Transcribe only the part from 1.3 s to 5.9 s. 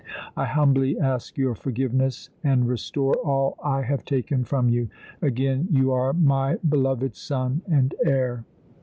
your forgiveness and restore all I have taken from you. Again